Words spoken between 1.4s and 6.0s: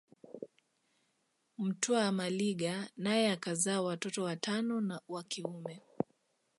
Mtwa Maliga naye akazaa watoto watano wa kiume